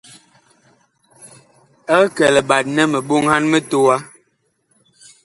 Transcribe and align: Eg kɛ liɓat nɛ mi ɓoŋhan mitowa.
Eg 1.97 2.05
kɛ 2.15 2.25
liɓat 2.35 2.65
nɛ 2.75 2.83
mi 2.91 2.99
ɓoŋhan 3.07 3.43
mitowa. 3.51 3.95